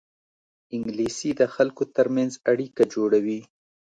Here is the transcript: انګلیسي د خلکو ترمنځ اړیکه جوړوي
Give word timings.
انګلیسي 0.75 1.29
د 1.39 1.41
خلکو 1.55 1.83
ترمنځ 1.95 2.31
اړیکه 2.51 2.83
جوړوي 2.93 3.39